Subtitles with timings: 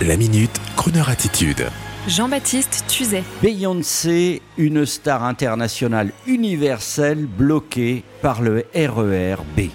[0.00, 1.68] La minute, Kroneur attitude.
[2.08, 3.22] Jean-Baptiste Tuzet.
[3.40, 9.68] Beyoncé, une star internationale universelle bloquée par le RER B.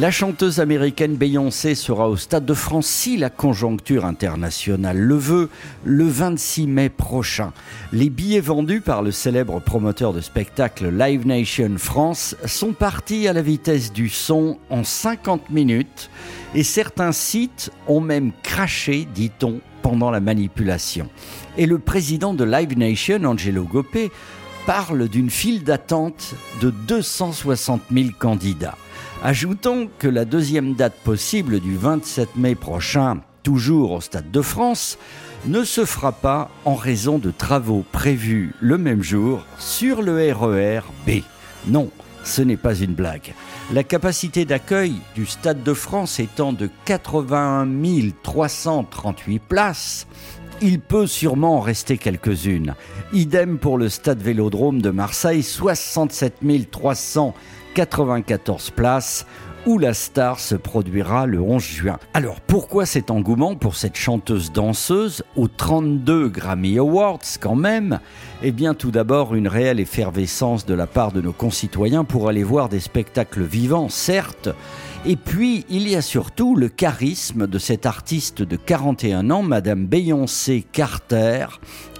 [0.00, 5.48] La chanteuse américaine Beyoncé sera au Stade de France si la conjoncture internationale le veut
[5.84, 7.52] le 26 mai prochain.
[7.92, 13.32] Les billets vendus par le célèbre promoteur de spectacle Live Nation France sont partis à
[13.32, 16.10] la vitesse du son en 50 minutes
[16.56, 21.08] et certains sites ont même craché, dit-on, pendant la manipulation.
[21.56, 24.10] Et le président de Live Nation, Angelo Gopé,
[24.66, 28.76] parle d'une file d'attente de 260 000 candidats.
[29.22, 34.98] Ajoutons que la deuxième date possible du 27 mai prochain, toujours au Stade de France,
[35.46, 40.80] ne se fera pas en raison de travaux prévus le même jour sur le RER
[41.06, 41.22] B.
[41.66, 41.90] Non,
[42.24, 43.34] ce n'est pas une blague.
[43.72, 47.66] La capacité d'accueil du Stade de France étant de 81
[48.22, 50.06] 338 places,
[50.60, 52.74] il peut sûrement en rester quelques-unes.
[53.12, 56.38] Idem pour le Stade Vélodrome de Marseille, 67
[56.70, 57.34] 300
[57.74, 59.26] 94 places
[59.66, 61.98] où la star se produira le 11 juin.
[62.12, 68.00] Alors pourquoi cet engouement pour cette chanteuse danseuse aux 32 Grammy Awards quand même?
[68.42, 72.42] Eh bien tout d'abord une réelle effervescence de la part de nos concitoyens pour aller
[72.42, 74.50] voir des spectacles vivants, certes,
[75.06, 79.86] et puis il y a surtout le charisme de cette artiste de 41 ans, Madame
[79.86, 81.46] Beyoncé Carter,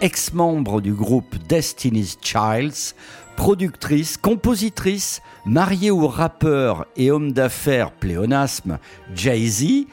[0.00, 2.94] ex-membre du groupe Destiny's Childs,
[3.36, 8.78] productrice, compositrice, mariée au rappeur et homme d'affaires pléonasme
[9.14, 9.86] Jay-Z,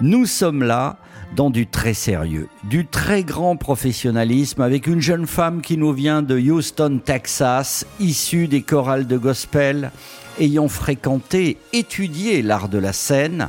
[0.00, 0.96] nous sommes là
[1.36, 6.22] dans du très sérieux, du très grand professionnalisme avec une jeune femme qui nous vient
[6.22, 9.90] de Houston, Texas, issue des chorales de gospel,
[10.38, 13.48] ayant fréquenté, étudié l'art de la scène,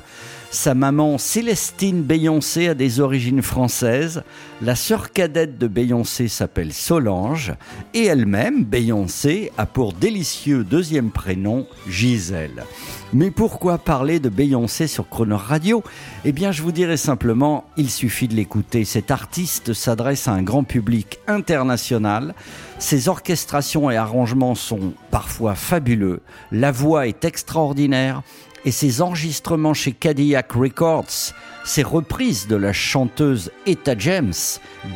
[0.56, 4.24] sa maman Célestine Beyoncé a des origines françaises.
[4.62, 7.54] La sœur cadette de Beyoncé s'appelle Solange.
[7.94, 12.64] Et elle-même, Beyoncé, a pour délicieux deuxième prénom Gisèle.
[13.14, 15.84] Mais pourquoi parler de Beyoncé sur Croner Radio?
[16.24, 18.86] Eh bien, je vous dirais simplement, il suffit de l'écouter.
[18.86, 22.34] Cet artiste s'adresse à un grand public international.
[22.80, 26.22] Ses orchestrations et arrangements sont parfois fabuleux.
[26.52, 28.24] La voix est extraordinaire
[28.66, 31.34] et ses enregistrements chez Cadillac Records,
[31.64, 34.34] ses reprises de la chanteuse Etta James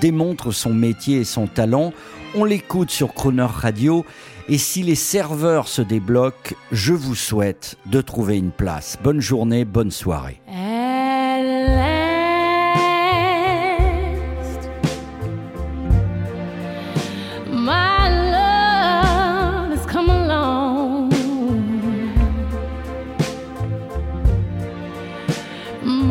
[0.01, 1.93] démontrent son métier et son talent.
[2.35, 4.05] On l'écoute sur Croner Radio
[4.49, 8.97] et si les serveurs se débloquent, je vous souhaite de trouver une place.
[9.03, 10.41] Bonne journée, bonne soirée.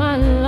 [0.08, 0.47] 算了。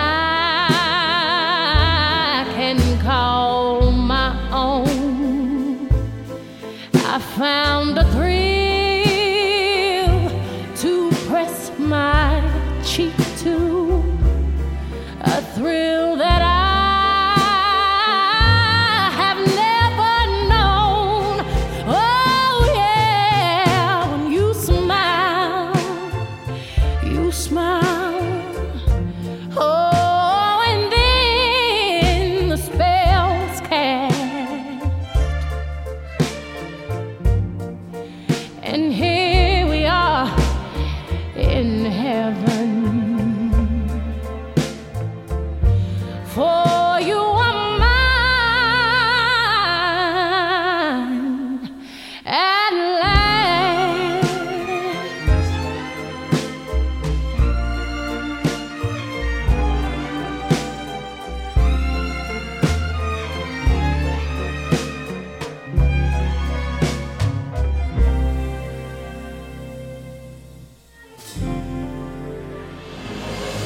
[41.85, 42.80] heaven.